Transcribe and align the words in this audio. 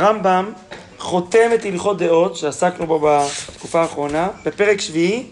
הרמב"ם 0.00 0.52
חותם 0.98 1.50
את 1.54 1.64
הלכות 1.64 1.98
דעות 1.98 2.36
שעסקנו 2.36 2.86
בו 2.86 2.98
בתקופה 2.98 3.80
האחרונה, 3.80 4.28
בפרק 4.44 4.80
שביעי, 4.80 5.26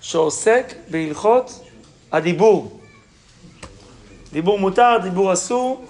שעוסק 0.00 0.74
בהלכות 0.88 1.60
הדיבור. 2.12 2.80
דיבור 4.32 4.58
מותר, 4.58 4.98
דיבור 5.02 5.32
אסור. 5.32 5.84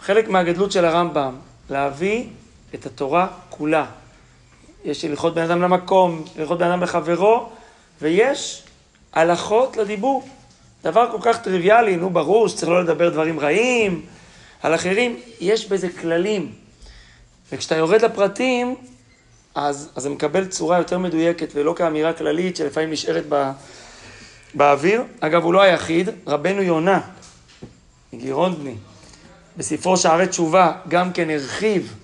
חלק 0.00 0.28
מהגדלות 0.28 0.72
של 0.72 0.84
הרמב"ם, 0.84 1.34
להביא 1.70 2.24
את 2.74 2.86
התורה 2.86 3.26
כולה. 3.50 3.86
יש 4.84 5.04
הלכות 5.04 5.34
בן 5.34 5.42
אדם 5.42 5.62
למקום, 5.62 6.24
הלכות 6.38 6.58
בן 6.58 6.66
אדם 6.66 6.82
לחברו, 6.82 7.48
ויש 8.00 8.62
הלכות 9.12 9.76
לדיבור. 9.76 10.28
דבר 10.84 11.08
כל 11.12 11.18
כך 11.22 11.42
טריוויאלי, 11.42 11.96
נו 11.96 12.10
ברור 12.10 12.48
שצריך 12.48 12.68
לא 12.68 12.82
לדבר 12.82 13.08
דברים 13.08 13.40
רעים 13.40 14.06
על 14.66 14.74
אחרים, 14.74 15.20
יש 15.40 15.68
בזה 15.68 15.88
כללים. 16.00 16.52
וכשאתה 17.52 17.76
יורד 17.76 18.02
לפרטים, 18.02 18.74
אז, 19.54 19.90
אז 19.96 20.02
זה 20.02 20.10
מקבל 20.10 20.46
צורה 20.46 20.78
יותר 20.78 20.98
מדויקת 20.98 21.48
ולא 21.54 21.74
כאמירה 21.76 22.12
כללית 22.12 22.56
שלפעמים 22.56 22.90
נשארת 22.90 23.24
ב, 23.28 23.50
באוויר. 24.54 25.02
אגב, 25.20 25.44
הוא 25.44 25.52
לא 25.52 25.62
היחיד, 25.62 26.08
רבנו 26.26 26.62
יונה, 26.62 27.00
מגירונדני, 28.12 28.74
בספרו 29.56 29.96
שערי 29.96 30.26
תשובה, 30.26 30.72
גם 30.88 31.12
כן 31.12 31.30
הרחיב 31.30 31.94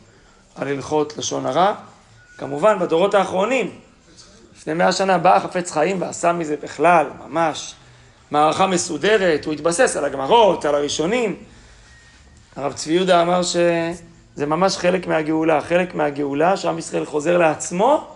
על 0.54 0.68
הלכות 0.68 1.16
לשון 1.18 1.46
הרע. 1.46 1.74
כמובן, 2.38 2.78
בדורות 2.78 3.14
האחרונים, 3.14 3.70
לפני 4.56 4.74
מאה 4.74 4.92
שנה 4.92 5.18
בא 5.18 5.36
החפץ 5.36 5.70
חיים 5.70 6.02
ועשה 6.02 6.32
מזה 6.32 6.56
בכלל, 6.62 7.06
ממש, 7.26 7.74
מערכה 8.30 8.66
מסודרת, 8.66 9.44
הוא 9.44 9.54
התבסס 9.54 9.97
על 9.97 10.04
הגמרות, 10.04 10.64
על 10.64 10.74
הראשונים. 10.74 11.36
הרב 12.56 12.72
צבי 12.72 12.92
יהודה 12.92 13.22
אמר 13.22 13.42
שזה 13.42 14.47
ממש 14.47 14.77
חלק 14.77 15.06
מהגאולה, 15.06 15.61
חלק 15.61 15.95
מהגאולה 15.95 16.56
שעם 16.56 16.78
ישראל 16.78 17.05
חוזר 17.05 17.39
לעצמו, 17.39 18.06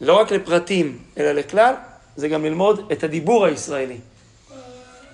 לא 0.00 0.20
רק 0.20 0.32
לפרטים, 0.32 0.98
אלא 1.18 1.32
לכלל, 1.32 1.74
זה 2.16 2.28
גם 2.28 2.44
ללמוד 2.44 2.86
את 2.92 3.04
הדיבור 3.04 3.44
הישראלי. 3.46 3.96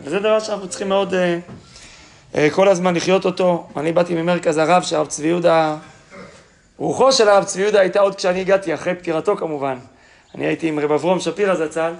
וזה 0.01 0.19
דבר 0.19 0.41
שאנחנו 0.41 0.69
צריכים 0.69 0.89
מאוד 0.89 1.13
uh, 1.13 1.17
uh, 2.35 2.39
כל 2.53 2.69
הזמן 2.69 2.95
לחיות 2.95 3.25
אותו. 3.25 3.67
אני 3.77 3.93
באתי 3.93 4.15
ממרכז 4.15 4.59
הרב 4.59 4.83
שהרב 4.83 5.07
צבי 5.07 5.27
יהודה, 5.27 5.77
רוחו 6.77 7.13
של 7.13 7.29
הרב 7.29 7.45
צבי 7.45 7.63
יהודה 7.63 7.81
הייתה 7.81 8.01
עוד 8.01 8.15
כשאני 8.15 8.41
הגעתי, 8.41 8.75
אחרי 8.75 8.95
פטירתו 8.95 9.37
כמובן. 9.37 9.79
אני 10.35 10.47
הייתי 10.47 10.69
עם 10.69 10.79
רב 10.79 10.93
אברום 10.93 11.21
שפירא 11.21 11.55
זצ"ל, 11.55 11.93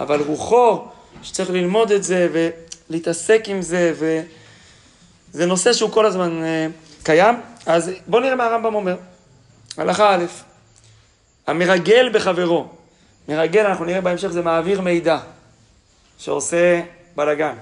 אבל 0.00 0.20
רוחו, 0.26 0.84
שצריך 1.22 1.50
ללמוד 1.50 1.90
את 1.90 2.04
זה 2.04 2.28
ולהתעסק 2.90 3.42
עם 3.46 3.62
זה, 3.62 3.92
וזה 5.34 5.46
נושא 5.46 5.72
שהוא 5.72 5.90
כל 5.90 6.06
הזמן 6.06 6.42
uh, 6.42 7.04
קיים. 7.04 7.34
אז 7.66 7.90
בואו 8.06 8.22
נראה 8.22 8.34
מה 8.34 8.44
הרמב"ם 8.44 8.74
אומר. 8.74 8.96
הלכה 9.76 10.14
א', 10.14 10.24
המרגל 11.46 12.10
בחברו. 12.12 12.68
מרגל, 13.28 13.66
אנחנו 13.66 13.84
נראה 13.84 14.00
בהמשך, 14.00 14.28
זה 14.28 14.42
מעביר 14.42 14.80
מידע, 14.80 15.18
שעושה 16.18 16.80
בלאגן. 17.16 17.54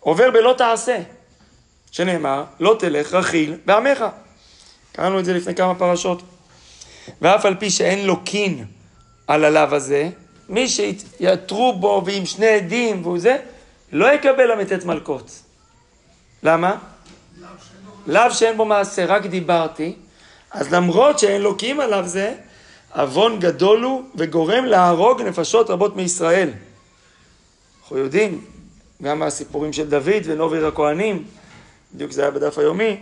עובר 0.00 0.30
בלא 0.30 0.54
תעשה, 0.58 0.98
שנאמר, 1.90 2.44
לא 2.60 2.76
תלך 2.78 3.14
רכיל 3.14 3.56
בעמך. 3.66 4.04
קראנו 4.92 5.20
את 5.20 5.24
זה 5.24 5.32
לפני 5.32 5.54
כמה 5.54 5.74
פרשות. 5.74 6.22
ואף 7.22 7.44
על 7.44 7.54
פי 7.54 7.70
שאין 7.70 8.06
לו 8.06 8.24
קין 8.24 8.64
על 9.26 9.44
הלאו 9.44 9.74
הזה, 9.74 10.08
מי 10.48 10.68
שיתרו 10.68 11.72
בו 11.72 12.02
ועם 12.06 12.26
שני 12.26 12.46
עדים 12.46 13.02
והוא 13.02 13.18
זה, 13.18 13.36
לא 13.92 14.12
יקבל 14.12 14.52
ל"ט 14.52 14.84
מלקות. 14.84 15.42
למה? 16.46 16.76
לאו 18.06 18.30
שאין 18.30 18.56
בו 18.56 18.64
מעשה, 18.64 19.06
רק 19.06 19.26
דיברתי, 19.26 19.96
אז 20.50 20.72
למרות 20.74 21.18
שאין 21.18 21.42
לו 21.42 21.56
קין 21.56 21.80
עליו 21.80 22.02
זה, 22.06 22.34
עוון 22.94 23.40
גדול 23.40 23.82
הוא 23.82 24.02
וגורם 24.14 24.64
להרוג 24.64 25.22
נפשות 25.22 25.70
רבות 25.70 25.96
מישראל. 25.96 26.50
אנחנו 27.80 27.98
יודעים, 27.98 28.44
גם 29.02 29.18
מהסיפורים 29.18 29.72
של 29.72 29.88
דוד 29.88 30.22
ונובר 30.24 30.66
הכהנים, 30.66 31.24
בדיוק 31.94 32.12
זה 32.12 32.22
היה 32.22 32.30
בדף 32.30 32.58
היומי, 32.58 32.96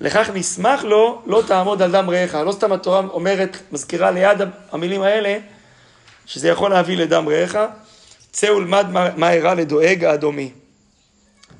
לכך 0.00 0.30
נשמח 0.34 0.84
לו, 0.84 1.22
לא 1.26 1.42
תעמוד 1.46 1.82
על 1.82 1.92
דם 1.92 2.10
רעך. 2.10 2.34
לא 2.34 2.52
סתם 2.52 2.72
התורה 2.72 3.00
אומרת, 3.00 3.56
מזכירה 3.72 4.10
ליד 4.10 4.38
המילים 4.72 5.02
האלה, 5.02 5.38
שזה 6.26 6.48
יכול 6.48 6.70
להביא 6.70 6.96
לדם 6.96 7.28
רעך. 7.28 7.56
צא 8.32 8.46
ולמד 8.46 8.86
מה 9.16 9.32
אירע 9.32 9.54
לדואג 9.54 10.04
האדומי. 10.04 10.50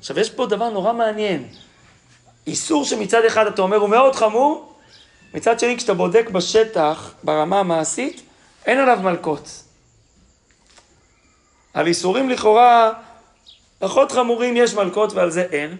עכשיו, 0.03 0.19
יש 0.19 0.29
פה 0.29 0.45
דבר 0.45 0.69
נורא 0.69 0.93
מעניין. 0.93 1.47
איסור 2.47 2.85
שמצד 2.85 3.25
אחד 3.25 3.47
אתה 3.47 3.61
אומר 3.61 3.77
הוא 3.77 3.89
מאוד 3.89 4.15
חמור, 4.15 4.73
מצד 5.33 5.59
שני, 5.59 5.77
כשאתה 5.77 5.93
בודק 5.93 6.29
בשטח, 6.29 7.13
ברמה 7.23 7.59
המעשית, 7.59 8.21
אין 8.65 8.79
עליו 8.79 8.99
מלקות. 9.03 9.63
על 11.73 11.87
איסורים 11.87 12.29
לכאורה 12.29 12.91
פחות 13.79 14.11
חמורים 14.11 14.57
יש 14.57 14.73
מלקות 14.73 15.13
ועל 15.13 15.29
זה 15.29 15.41
אין. 15.51 15.77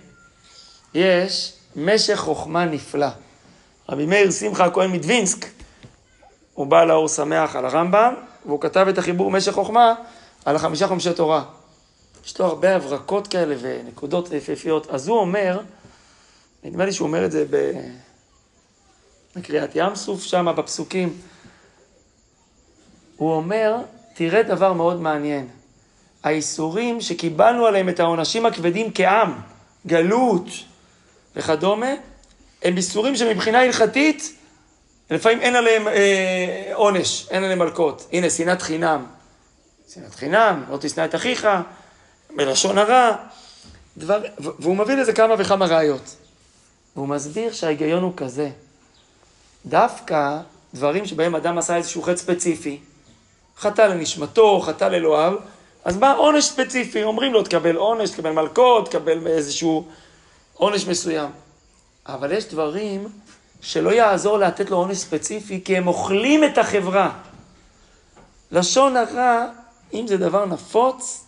יש 0.93 1.53
משך 1.75 2.15
חוכמה 2.15 2.65
נפלא. 2.65 3.09
רבי 3.89 4.05
מאיר 4.05 4.31
שמחה 4.31 4.65
הכהן 4.65 4.91
מדווינסק, 4.91 5.45
הוא 6.53 6.67
בא 6.67 6.83
לאור 6.83 7.07
שמח 7.07 7.55
על 7.55 7.65
הרמב"ם, 7.65 8.13
והוא 8.45 8.61
כתב 8.61 8.85
את 8.89 8.97
החיבור 8.97 9.31
משך 9.31 9.51
חוכמה 9.51 9.93
על 10.45 10.55
החמישה 10.55 10.87
חומשי 10.87 11.13
תורה. 11.13 11.43
יש 12.25 12.39
לו 12.39 12.45
הרבה 12.45 12.75
הברקות 12.75 13.27
כאלה 13.27 13.55
ונקודות 13.61 14.31
יפהפיות. 14.31 14.89
אז 14.89 15.07
הוא 15.07 15.17
אומר, 15.17 15.59
נדמה 16.63 16.85
לי 16.85 16.91
שהוא 16.91 17.07
אומר 17.07 17.25
את 17.25 17.31
זה. 17.31 17.45
בקריאת 19.35 19.69
ים 19.75 19.95
סוף 19.95 20.23
שם 20.23 20.53
בפסוקים. 20.57 21.17
הוא 23.17 23.33
אומר, 23.33 23.75
תראה 24.13 24.43
דבר 24.43 24.73
מאוד 24.73 25.01
מעניין. 25.01 25.47
האיסורים 26.23 27.01
שקיבלנו 27.01 27.65
עליהם 27.65 27.89
את 27.89 27.99
העונשים 27.99 28.45
הכבדים 28.45 28.91
כעם, 28.95 29.41
גלות 29.87 30.47
וכדומה, 31.35 31.93
הם 32.63 32.77
איסורים 32.77 33.15
שמבחינה 33.15 33.61
הלכתית, 33.61 34.37
לפעמים 35.11 35.41
אין 35.41 35.55
עליהם 35.55 35.87
אה, 35.87 36.71
עונש, 36.73 37.27
אין 37.29 37.43
עליהם 37.43 37.59
מלקות. 37.59 38.07
הנה, 38.11 38.29
שנאת 38.29 38.61
חינם. 38.61 39.05
שנאת 39.93 40.15
חינם, 40.15 40.63
לא 40.69 40.77
תשנא 40.77 41.05
את 41.05 41.15
אחיך, 41.15 41.47
בלשון 42.35 42.77
הרע. 42.77 43.15
דבר, 43.97 44.21
והוא 44.37 44.75
מביא 44.75 44.95
לזה 44.95 45.13
כמה 45.13 45.35
וכמה 45.37 45.65
ראיות. 45.65 46.15
והוא 46.95 47.07
מסביר 47.07 47.53
שההיגיון 47.53 48.03
הוא 48.03 48.13
כזה. 48.17 48.49
דווקא 49.65 50.39
דברים 50.73 51.05
שבהם 51.05 51.35
אדם 51.35 51.57
עשה 51.57 51.75
איזשהו 51.75 52.01
חטא 52.01 52.15
ספציפי, 52.15 52.79
חטא 53.57 53.81
לנשמתו, 53.81 54.59
חטא 54.59 54.85
לאלוהיו, 54.85 55.33
אז 55.85 55.97
בא 55.97 56.17
עונש 56.17 56.45
ספציפי, 56.45 57.03
אומרים 57.03 57.33
לו 57.33 57.43
תקבל 57.43 57.75
עונש, 57.75 58.09
תקבל 58.09 58.31
מלקות, 58.31 58.89
תקבל 58.89 59.27
איזשהו 59.27 59.87
עונש 60.53 60.87
מסוים. 60.87 61.29
אבל 62.05 62.31
יש 62.31 62.45
דברים 62.45 63.07
שלא 63.61 63.89
יעזור 63.89 64.37
לתת 64.37 64.69
לו 64.69 64.77
עונש 64.77 64.97
ספציפי, 64.97 65.61
כי 65.65 65.77
הם 65.77 65.87
אוכלים 65.87 66.43
את 66.43 66.57
החברה. 66.57 67.11
לשון 68.51 68.97
הרע, 68.97 69.45
אם 69.93 70.07
זה 70.07 70.17
דבר 70.17 70.45
נפוץ, 70.45 71.25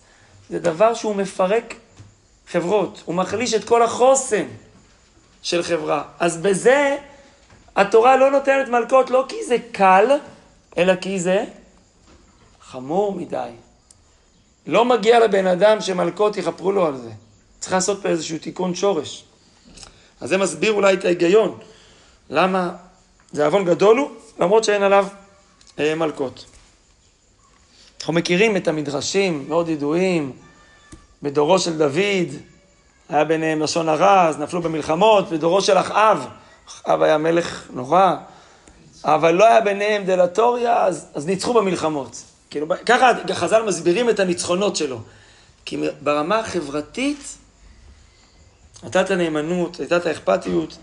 זה 0.50 0.60
דבר 0.60 0.94
שהוא 0.94 1.16
מפרק 1.16 1.76
חברות, 2.48 3.02
הוא 3.06 3.16
מחליש 3.16 3.54
את 3.54 3.64
כל 3.64 3.84
החוסן 3.84 4.46
של 5.42 5.64
חברה. 5.64 6.04
אז 6.20 6.38
בזה 6.38 6.98
התורה 7.76 8.18
לא 8.18 8.32
נותנת 8.32 8.70
מלקות 8.70 9.10
לא 9.10 9.26
כי 9.30 9.46
זה 9.48 9.58
קל, 9.72 10.06
אלא 10.78 10.96
כי 10.96 11.20
זה 11.20 11.46
חמור 12.62 13.14
מדי. 13.14 13.50
לא 14.68 14.86
מגיע 14.86 15.20
לבן 15.20 15.48
אדם 15.48 15.82
שמלקות 15.82 16.38
יכפרו 16.38 16.72
לו 16.72 16.86
על 16.86 16.98
זה. 16.98 17.12
צריך 17.60 17.74
לעשות 17.74 18.02
פה 18.02 18.10
איזשהו 18.10 18.38
תיקון 18.38 18.76
שורש. 18.76 19.24
אז 20.22 20.30
זה 20.30 20.38
מסביר 20.38 20.74
אולי 20.74 20.94
את 20.94 21.06
ההיגיון. 21.06 21.58
למה 22.30 22.76
זה 23.32 23.46
עוון 23.46 23.66
גדול 23.66 23.98
הוא, 23.98 24.12
למרות 24.40 24.64
שאין 24.64 24.84
עליו 24.84 25.08
אה, 25.80 25.96
מלקות. 25.96 26.46
אנחנו 28.06 28.14
מכירים 28.14 28.58
את 28.58 28.68
המדרשים, 28.68 29.46
מאוד 29.48 29.70
ידועים, 29.70 30.32
בדורו 31.24 31.60
של 31.60 31.78
דוד, 31.78 32.36
היה 33.10 33.24
ביניהם 33.24 33.62
לשון 33.62 33.90
הרע, 33.90 34.28
אז 34.28 34.40
נפלו 34.40 34.62
במלחמות, 34.62 35.30
בדורו 35.30 35.62
של 35.62 35.78
אחאב, 35.78 36.28
אחאב 36.68 37.02
היה 37.02 37.18
מלך 37.18 37.68
נורא, 37.74 38.16
אבל 39.04 39.32
לא 39.32 39.46
היה 39.46 39.62
ביניהם 39.62 40.04
דלטוריה, 40.04 40.86
אז, 40.86 41.08
אז 41.14 41.26
ניצחו 41.26 41.54
במלחמות. 41.54 42.24
כאילו, 42.50 42.68
ככה 42.86 43.12
חז"ל 43.34 43.64
מסבירים 43.64 44.10
את 44.10 44.20
הניצחונות 44.20 44.76
שלו. 44.76 45.02
כי 45.66 45.78
ברמה 46.02 46.40
החברתית, 46.40 47.38
הייתה 48.84 49.02
את 49.02 49.12
הנאמנות, 49.12 49.80
הייתה 49.80 49.98
את 49.98 50.06
האכפתיות, 50.06 50.78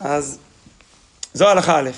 אז 0.00 0.38
זו 1.34 1.48
הלכה 1.48 1.78
א'. 1.78 1.90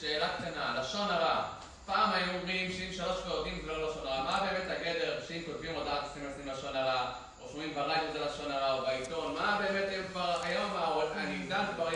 שאלה 0.00 0.28
קטנה, 0.28 0.80
לשון 0.80 1.10
הרע. 1.10 1.42
פעם 1.86 2.10
היו 2.12 2.40
אומרים 2.40 2.72
שאם 2.72 2.92
שלוש 2.92 3.18
ועודים 3.28 3.54
זה 3.64 3.72
לא 3.72 3.90
לשון 3.90 4.06
הרע. 4.06 4.22
מה 4.24 4.40
באמת 4.40 4.78
הגדר 4.80 5.18
שאם 5.28 5.40
כותבים 5.46 5.74
הודעת 5.74 6.02
עושים 6.08 6.22
לשים 6.30 6.52
לשון 6.52 6.76
הרע, 6.76 7.10
או 7.42 7.48
שומעים 7.52 7.74
ברדיו 7.74 8.12
זה 8.12 8.18
לשון 8.18 8.52
הרע, 8.52 8.72
או 8.72 8.82
בעיתון, 8.82 9.34
מה 9.34 9.60
באמת 9.62 9.88
הם 9.96 10.02
כבר, 10.12 10.42
היום, 10.42 10.70
אני 11.16 11.46
דן 11.48 11.64
כבר 11.76 11.88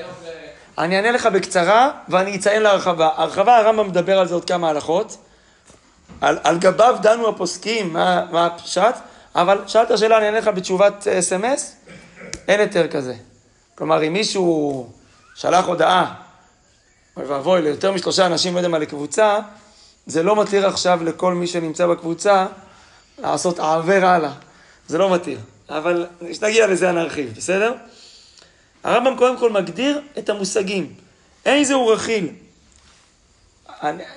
אני 0.79 0.97
אענה 0.97 1.11
לך 1.11 1.27
בקצרה, 1.27 1.91
ואני 2.09 2.37
אציין 2.37 2.63
להרחבה. 2.63 3.11
הרחבה, 3.17 3.57
הרמב"ם 3.57 3.89
מדבר 3.89 4.19
על 4.19 4.29
זה 4.29 4.35
עוד 4.35 4.45
כמה 4.45 4.69
הלכות. 4.71 5.17
על, 6.21 6.39
על 6.45 6.59
גביו 6.59 6.97
דנו 7.03 7.29
הפוסקים, 7.29 7.93
מה, 7.93 8.25
מה 8.31 8.47
הפשט, 8.47 8.95
אבל 9.35 9.63
שאלת 9.67 9.99
שאלה, 9.99 10.19
אני 10.19 10.27
אענה 10.27 10.39
לך 10.39 10.49
בתשובת 10.49 11.09
אס.אם.אס, 11.09 11.77
אין 12.49 12.61
היתר 12.61 12.89
כזה. 12.89 13.15
כלומר, 13.75 14.07
אם 14.07 14.13
מישהו 14.13 14.89
שלח 15.35 15.65
הודעה, 15.65 16.15
אוי 17.17 17.25
ואבוי, 17.25 17.63
ליותר 17.63 17.93
משלושה 17.93 18.27
אנשים, 18.27 18.55
לא 18.55 18.59
יודע 18.59 18.69
מה, 18.69 18.79
לקבוצה, 18.79 19.39
זה 20.07 20.23
לא 20.23 20.37
מתיר 20.37 20.67
עכשיו 20.67 21.05
לכל 21.05 21.35
מי 21.35 21.47
שנמצא 21.47 21.87
בקבוצה 21.87 22.47
לעשות 23.19 23.59
עוור 23.59 24.05
הלאה. 24.05 24.33
זה 24.89 24.99
לא 24.99 25.15
מתיר. 25.15 25.39
אבל 25.69 26.07
כשנגיע 26.31 26.67
לזה 26.67 26.93
נרחיב, 26.93 27.35
בסדר? 27.37 27.75
הרמב"ם 28.89 29.17
קודם 29.17 29.39
כל 29.39 29.53
מגדיר 29.53 30.01
את 30.19 30.29
המושגים. 30.29 30.93
איזהו 31.47 31.87
רכיל? 31.87 32.29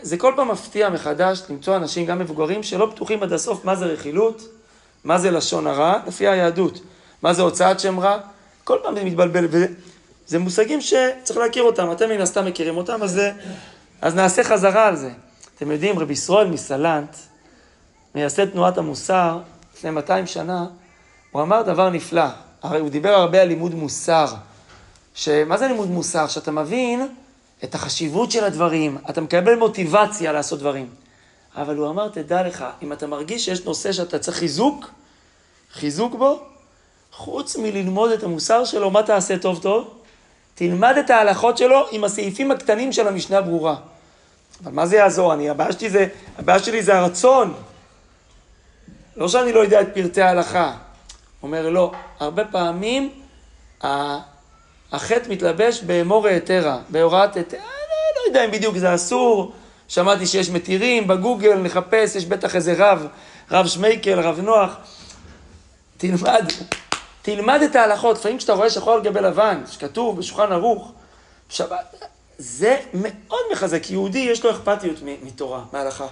זה 0.02 0.18
כל 0.18 0.34
פעם 0.36 0.52
מפתיע 0.52 0.90
מחדש 0.90 1.42
למצוא 1.50 1.76
אנשים, 1.76 2.06
גם 2.06 2.20
מבוגרים, 2.20 2.64
שלא 2.64 2.86
בטוחים 2.86 3.24
עד 3.24 3.34
הסוף 3.34 3.66
מה 3.66 3.76
זה 3.76 3.86
רכילות, 3.86 4.42
מה 5.04 5.18
זה 5.18 5.32
לשון 5.32 5.68
הרע, 5.68 6.00
לפי 6.08 6.28
היהדות. 6.28 6.82
מה 7.22 7.34
זה 7.34 7.42
הוצאת 7.42 7.80
שם 7.80 8.00
רע? 8.00 8.18
כל 8.64 8.78
פעם 8.84 8.96
זה 8.96 9.04
מתבלבל. 9.04 9.48
וזה 9.50 10.40
מושגים 10.40 10.82
שצריך 10.82 11.40
להכיר 11.40 11.64
אותם, 11.64 11.92
אתם 11.92 12.10
מן 12.10 12.22
הסתם 12.22 12.46
מכירים 12.46 12.78
אותם, 12.78 13.04
אז, 13.04 13.22
אז 14.02 14.16
נעשה 14.16 14.44
חזרה 14.44 14.88
על 14.88 14.96
זה. 14.96 15.12
אתם 15.56 15.72
יודעים, 15.72 16.00
רבי 16.00 16.14
ישראל 16.14 16.48
מסלנט, 16.48 17.16
מייסד 18.16 18.46
תנועת 18.46 18.78
המוסר, 18.78 19.40
לפני 19.76 19.92
200 19.92 20.28
שנה, 20.28 20.66
הוא 21.32 21.42
אמר 21.42 21.62
דבר 21.62 21.90
נפלא. 21.90 22.26
הרי 22.64 22.80
הוא 22.80 22.90
דיבר 22.90 23.10
הרבה 23.10 23.42
על 23.42 23.48
לימוד 23.48 23.76
מוסר. 23.76 24.26
שמה 25.16 25.58
זה 25.58 25.68
לימוד 25.68 25.90
מוסר? 25.90 26.28
שאתה 26.28 26.52
מבין 26.52 27.08
את 27.64 27.76
החשיבות 27.76 28.32
של 28.32 28.44
הדברים, 28.44 28.98
אתה 29.10 29.22
מקבל 29.22 29.56
מוטיבציה 29.56 30.32
לעשות 30.32 30.60
דברים. 30.60 30.90
אבל 31.56 31.76
הוא 31.76 31.90
אמר, 31.90 32.10
תדע 32.10 32.48
לך, 32.48 32.66
אם 32.84 32.94
אתה 32.94 33.08
מרגיש 33.08 33.46
שיש 33.46 33.66
נושא 33.66 33.92
שאתה 33.92 34.20
צריך 34.20 34.38
חיזוק, 34.38 34.86
חיזוק 35.74 36.16
בו, 36.16 36.40
חוץ 37.12 37.58
מללמוד 37.58 38.12
את 38.12 38.24
המוסר 38.24 38.66
שלו, 38.66 38.92
מה 38.92 39.04
תעשה 39.04 39.38
טוב 39.38 39.62
טוב? 39.62 39.94
תלמד 40.56 40.96
את 41.00 41.10
ההלכות 41.10 41.58
שלו 41.58 41.88
עם 41.92 42.04
הסעיפים 42.04 42.52
הקטנים 42.52 42.94
של 42.94 43.08
המשנה 43.08 43.42
ברורה. 43.42 43.76
אבל 44.64 44.72
מה 44.72 44.86
זה 44.86 44.96
יעזור? 44.96 45.34
אני, 45.34 45.50
הבעיה 45.50 45.72
שלי 45.72 45.90
זה, 45.90 46.08
הבעיה 46.38 46.60
שלי 46.60 46.84
זה 46.84 46.98
הרצון. 46.98 47.54
לא 49.16 49.28
שאני 49.28 49.54
לא 49.54 49.60
יודע 49.60 49.82
את 49.82 49.88
פרטי 49.94 50.22
ההלכה. 50.22 50.78
אומר, 51.44 51.70
לא, 51.70 51.92
הרבה 52.20 52.46
פעמים 52.46 53.10
החטא 54.92 55.30
מתלבש 55.30 55.82
באמור 55.82 56.28
היתרה, 56.28 56.80
בהוראת 56.90 57.36
היתרה, 57.36 57.60
לא, 57.60 58.22
לא 58.22 58.28
יודע 58.28 58.46
אם 58.46 58.52
בדיוק 58.52 58.78
זה 58.78 58.96
אסור, 58.96 59.52
שמעתי 59.88 60.26
שיש 60.26 60.50
מתירים, 60.50 61.08
בגוגל 61.08 61.56
נחפש, 61.56 62.16
יש 62.16 62.26
בטח 62.26 62.56
איזה 62.56 62.74
רב, 62.78 63.08
רב 63.52 63.68
שמייקל, 63.68 64.20
רב 64.20 64.40
נוח. 64.40 64.76
תלמד, 65.98 66.46
תלמד 67.22 67.62
את 67.62 67.76
ההלכות, 67.76 68.18
לפעמים 68.18 68.38
כשאתה 68.38 68.54
רואה 68.54 68.70
שחור 68.70 68.94
על 68.94 69.02
גבי 69.02 69.22
לבן, 69.22 69.64
שכתוב 69.72 70.18
בשולחן 70.18 70.52
ערוך, 70.52 70.92
שבת, 71.50 71.96
זה 72.38 72.78
מאוד 72.94 73.42
מחזק, 73.52 73.90
יהודי 73.90 74.20
יש 74.20 74.46
לו 74.46 74.52
אכפתיות 74.52 74.98
מתורה, 75.24 75.64
מההלכה. 75.74 76.08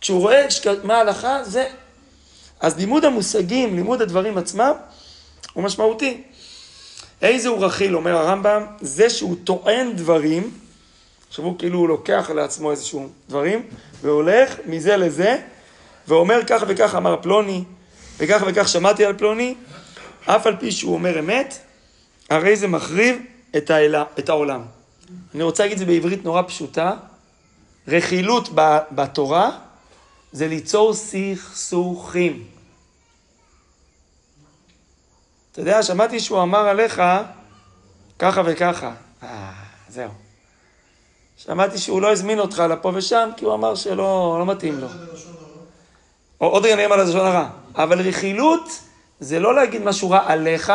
כשהוא 0.00 0.20
רואה 0.20 0.46
מה 0.84 0.96
ההלכה, 0.96 1.44
זה... 1.44 1.66
אז 2.60 2.76
לימוד 2.76 3.04
המושגים, 3.04 3.76
לימוד 3.76 4.02
הדברים 4.02 4.38
עצמם, 4.38 4.72
הוא 5.52 5.64
משמעותי. 5.64 6.22
איזה 7.22 7.48
הוא 7.48 7.64
רכיל, 7.64 7.96
אומר 7.96 8.16
הרמב"ם, 8.16 8.62
זה 8.80 9.10
שהוא 9.10 9.36
טוען 9.44 9.92
דברים, 9.96 10.50
הוא 11.36 11.58
כאילו 11.58 11.78
הוא 11.78 11.88
לוקח 11.88 12.30
לעצמו 12.34 12.70
איזשהו 12.70 13.08
דברים, 13.28 13.62
והולך 14.02 14.54
מזה 14.66 14.96
לזה, 14.96 15.36
ואומר 16.08 16.40
כך 16.46 16.62
וכך 16.68 16.94
אמר 16.94 17.16
פלוני, 17.22 17.64
וכך 18.18 18.42
וכך 18.46 18.68
שמעתי 18.68 19.04
על 19.04 19.12
פלוני, 19.18 19.54
אף 20.24 20.46
על 20.46 20.56
פי 20.56 20.72
שהוא 20.72 20.94
אומר 20.94 21.18
אמת, 21.18 21.58
הרי 22.30 22.56
זה 22.56 22.68
מחריב 22.68 23.16
את, 23.56 23.70
האלה, 23.70 24.04
את 24.18 24.28
העולם. 24.28 24.62
אני 25.34 25.42
רוצה 25.42 25.62
להגיד 25.62 25.72
את 25.72 25.78
זה 25.78 25.86
בעברית 25.86 26.24
נורא 26.24 26.42
פשוטה, 26.42 26.92
רכילות 27.88 28.48
בתורה 28.90 29.50
זה 30.32 30.48
ליצור 30.48 30.94
סכסוכים. 30.94 32.44
אתה 35.58 35.66
יודע, 35.66 35.82
שמעתי 35.82 36.20
שהוא 36.20 36.42
אמר 36.42 36.58
עליך 36.58 37.02
ככה 38.18 38.42
וככה. 38.44 38.92
אה, 39.22 39.52
זהו. 39.88 40.10
שמעתי 41.36 41.78
שהוא 41.78 42.02
לא 42.02 42.12
הזמין 42.12 42.38
אותך 42.38 42.58
לפה 42.70 42.92
ושם, 42.94 43.30
כי 43.36 43.44
הוא 43.44 43.54
אמר 43.54 43.74
שלא 43.74 44.36
לא 44.38 44.46
מתאים 44.46 44.80
לו. 44.80 44.86
עוד 46.38 46.64
רגע 46.64 46.76
נראה 46.76 46.94
על 46.94 47.00
הלשון 47.00 47.26
הרע. 47.26 47.48
אבל 47.74 48.08
רכילות 48.08 48.70
זה 49.20 49.40
לא 49.40 49.54
להגיד 49.54 49.82
משהו 49.82 50.10
רע 50.10 50.20
עליך, 50.26 50.72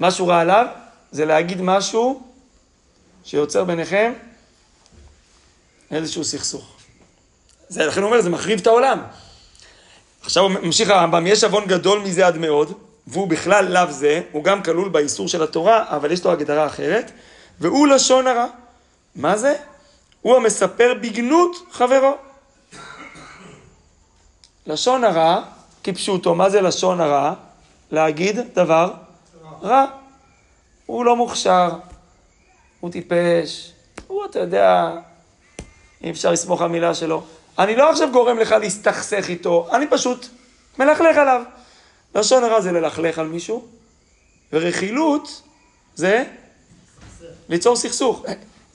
משהו 0.00 0.26
רע 0.26 0.40
עליו, 0.40 0.66
זה 1.10 1.24
להגיד 1.24 1.60
משהו 1.60 2.22
שיוצר 3.24 3.64
ביניכם 3.64 4.12
איזשהו 5.90 6.24
סכסוך. 6.24 6.76
זה, 7.68 7.86
לכן 7.86 8.02
הוא 8.02 8.10
אומר, 8.10 8.22
זה 8.22 8.30
מחריב 8.30 8.60
את 8.60 8.66
העולם. 8.66 9.02
עכשיו 10.22 10.48
ממשיך 10.48 10.90
הרמב"ם, 10.90 11.26
יש 11.26 11.44
עוון 11.44 11.66
גדול 11.66 11.98
מזה 11.98 12.26
עד 12.26 12.38
מאוד, 12.38 12.85
והוא 13.06 13.28
בכלל 13.28 13.72
לאו 13.72 13.92
זה, 13.92 14.22
הוא 14.32 14.44
גם 14.44 14.62
כלול 14.62 14.88
באיסור 14.88 15.28
של 15.28 15.42
התורה, 15.42 15.84
אבל 15.88 16.12
יש 16.12 16.24
לו 16.24 16.32
הגדרה 16.32 16.66
אחרת, 16.66 17.10
והוא 17.60 17.86
לשון 17.88 18.26
הרע. 18.26 18.46
מה 19.16 19.36
זה? 19.36 19.54
הוא 20.22 20.36
המספר 20.36 20.94
בגנות 21.00 21.56
חברו. 21.70 22.16
לשון 24.66 25.04
הרע, 25.04 25.42
כפשוטו, 25.84 26.34
מה 26.34 26.50
זה 26.50 26.60
לשון 26.60 27.00
הרע? 27.00 27.34
להגיד 27.90 28.40
דבר 28.54 28.92
רע. 29.62 29.84
הוא 30.86 31.04
לא 31.04 31.16
מוכשר, 31.16 31.70
הוא 32.80 32.90
טיפש, 32.90 33.72
הוא, 34.06 34.24
אתה 34.24 34.38
יודע, 34.38 34.90
אי 36.02 36.10
אפשר 36.10 36.32
לסמוך 36.32 36.62
על 36.62 36.68
מילה 36.68 36.94
שלו. 36.94 37.22
אני 37.58 37.76
לא 37.76 37.90
עכשיו 37.90 38.12
גורם 38.12 38.38
לך 38.38 38.52
להסתכסך 38.52 39.24
איתו, 39.28 39.68
אני 39.72 39.86
פשוט 39.86 40.26
מלכלך 40.78 41.16
עליו. 41.16 41.42
לשון 42.16 42.44
הרע 42.44 42.60
זה 42.60 42.72
ללכלך 42.72 43.18
על 43.18 43.26
מישהו, 43.26 43.66
ורכילות 44.52 45.42
זה 45.94 46.24
ליצור 47.48 47.76
סכסוך. 47.76 48.24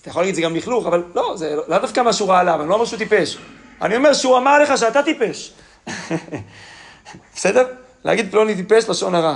אתה 0.01 0.09
יכול 0.09 0.21
להגיד 0.21 0.35
זה 0.35 0.41
גם 0.41 0.55
לכלוך, 0.55 0.85
אבל 0.85 1.03
לא, 1.15 1.33
זה 1.37 1.55
לא 1.67 1.77
דווקא 1.77 2.01
משהו 2.01 2.27
רע 2.27 2.39
עליו, 2.39 2.61
אני 2.61 2.69
לא 2.69 2.73
אומר 2.73 2.85
שהוא 2.85 2.97
טיפש. 2.97 3.37
אני 3.81 3.95
אומר 3.95 4.13
שהוא 4.13 4.37
אמר 4.37 4.59
לך 4.59 4.77
שאתה 4.77 5.03
טיפש. 5.03 5.53
בסדר? 7.35 7.67
להגיד 8.03 8.31
פלוני 8.31 8.55
טיפש, 8.55 8.89
לשון 8.89 9.15
הרע. 9.15 9.35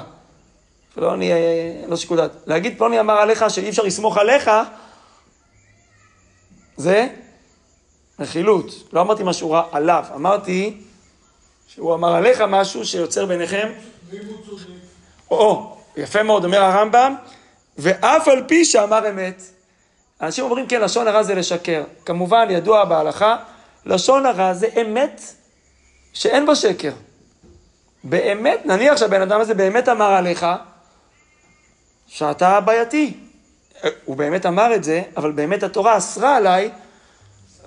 פלוני, 0.95 1.33
אה, 1.33 1.37
לא 1.87 1.95
שיקול 1.95 2.17
דעת. 2.17 2.31
להגיד 2.45 2.77
פלוני 2.77 2.99
אמר 2.99 3.13
עליך 3.13 3.45
שאי 3.49 3.69
אפשר 3.69 3.83
לסמוך 3.83 4.17
עליך, 4.17 4.51
זה 6.77 7.07
רכילות. 8.19 8.93
לא 8.93 9.01
אמרתי 9.01 9.23
משהו 9.23 9.51
רע 9.51 9.63
עליו, 9.71 10.05
אמרתי 10.15 10.77
שהוא 11.67 11.93
אמר 11.93 12.15
עליך 12.15 12.41
משהו 12.41 12.85
שיוצר 12.85 13.25
ביניכם... 13.25 13.71
או, 15.31 15.77
יפה 15.97 16.23
מאוד, 16.23 16.45
אומר 16.45 16.61
הרמב"ם, 16.61 17.15
ואף 17.77 18.27
על 18.27 18.43
פי 18.47 18.65
שאמר 18.65 19.09
אמת. 19.09 19.41
אנשים 20.21 20.43
אומרים, 20.43 20.67
כן, 20.67 20.81
לשון 20.81 21.07
הרע 21.07 21.23
זה 21.23 21.35
לשקר. 21.35 21.83
כמובן, 22.05 22.47
ידוע 22.49 22.85
בהלכה, 22.85 23.37
לשון 23.85 24.25
הרע 24.25 24.53
זה 24.53 24.67
אמת 24.81 25.21
שאין 26.13 26.45
בה 26.45 26.55
שקר. 26.55 26.91
באמת, 28.03 28.65
נניח 28.65 28.97
שהבן 28.97 29.21
אדם 29.21 29.41
הזה 29.41 29.53
באמת 29.53 29.89
אמר 29.89 30.11
עליך 30.11 30.45
שאתה 32.07 32.59
בעייתי. 32.59 33.13
הוא 34.05 34.17
באמת 34.17 34.45
אמר 34.45 34.75
את 34.75 34.83
זה, 34.83 35.01
אבל 35.17 35.31
באמת 35.31 35.63
התורה 35.63 35.97
אסרה 35.97 36.35
עליי 36.37 36.71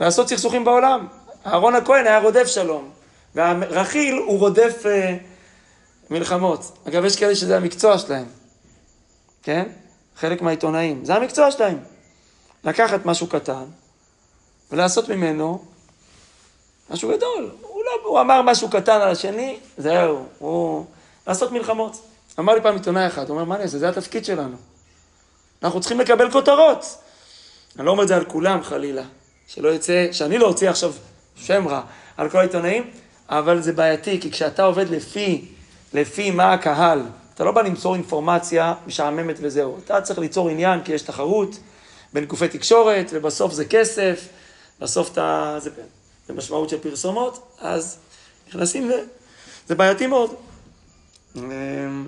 לעשות 0.00 0.28
סכסוכים 0.28 0.64
בעולם. 0.64 1.07
אהרון 1.47 1.75
הכהן 1.75 2.07
היה 2.07 2.18
רודף 2.18 2.47
שלום. 2.47 2.90
והרכיל 3.35 4.14
הוא 4.14 4.38
רודף 4.38 4.87
אה, 4.87 5.16
מלחמות. 6.11 6.79
אגב, 6.88 7.05
יש 7.05 7.17
כאלה 7.17 7.35
שזה 7.35 7.57
המקצוע 7.57 7.99
שלהם, 7.99 8.27
כן? 9.43 9.69
חלק 10.17 10.43
מהעיתונאים. 10.43 11.05
זה 11.05 11.15
המקצוע 11.15 11.50
שלהם. 11.50 11.79
לקחת 12.65 13.07
משהו 13.07 13.27
קטן 13.27 13.65
ולעשות 14.71 15.09
ממנו 15.09 15.65
משהו 16.91 17.09
גדול. 17.17 17.50
הוא, 17.61 17.83
לא, 17.85 18.09
הוא 18.09 18.21
אמר 18.21 18.43
משהו 18.43 18.71
קטן 18.71 19.00
על 19.00 19.11
השני, 19.11 19.59
זהו, 19.79 20.27
הוא... 20.38 20.85
לעשות 21.27 21.53
מלחמות. 21.53 21.97
אמר 22.38 22.55
לי 22.55 22.61
פעם 22.62 22.75
עיתונאי 22.75 23.07
אחד, 23.07 23.29
הוא 23.29 23.31
אומר, 23.31 23.45
מה 23.45 23.55
אני 23.55 23.65
אעשה? 23.65 23.79
זה 23.79 23.88
התפקיד 23.88 24.25
שלנו. 24.25 24.57
אנחנו 25.62 25.81
צריכים 25.81 26.00
לקבל 26.00 26.31
כותרות. 26.31 26.99
אני 27.77 27.87
לא 27.87 27.91
אומר 27.91 28.03
את 28.03 28.09
זה 28.09 28.17
על 28.17 28.25
כולם, 28.25 28.62
חלילה. 28.62 29.03
שלא 29.47 29.69
יצא, 29.69 30.09
שאני 30.12 30.38
לא 30.38 30.47
אוציא 30.47 30.71
עכשיו 30.71 30.93
שם 31.37 31.69
רע 31.69 31.83
על 32.17 32.31
כל 32.31 32.38
העיתונאים, 32.38 32.91
אבל 33.29 33.61
זה 33.61 33.73
בעייתי, 33.73 34.21
כי 34.21 34.31
כשאתה 34.31 34.65
עובד 34.65 34.91
לפי, 34.91 35.49
לפי 35.92 36.30
מה 36.30 36.52
הקהל, 36.52 37.02
אתה 37.35 37.45
לא 37.45 37.52
בא 37.52 37.62
למסור 37.62 37.95
אינפורמציה 37.95 38.75
משעממת 38.87 39.37
וזהו. 39.40 39.78
אתה 39.85 40.00
צריך 40.00 40.18
ליצור 40.18 40.49
עניין 40.49 40.83
כי 40.85 40.92
יש 40.92 41.02
תחרות, 41.02 41.59
בין 42.12 42.25
גופי 42.25 42.49
תקשורת, 42.49 43.07
ובסוף 43.12 43.52
זה 43.52 43.64
כסף, 43.64 44.28
בסוף 44.80 45.12
אתה... 45.12 45.57
זה, 45.61 45.71
זה 46.26 46.33
משמעות 46.33 46.68
של 46.68 46.78
פרסומות, 46.78 47.52
אז 47.59 47.99
נכנסים 48.49 48.90
ל... 48.90 48.92
זה 49.66 49.75
בעייתי 49.75 50.07
מאוד. 50.07 50.35
אמ. 51.37 52.07